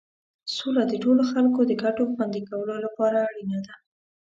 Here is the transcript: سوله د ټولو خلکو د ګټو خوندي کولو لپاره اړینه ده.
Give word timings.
سوله 0.55 0.83
د 0.87 0.93
ټولو 1.03 1.21
خلکو 1.31 1.61
د 1.65 1.71
ګټو 1.83 2.03
خوندي 2.13 2.41
کولو 2.49 2.75
لپاره 2.85 3.17
اړینه 3.29 3.57
ده. 3.65 3.75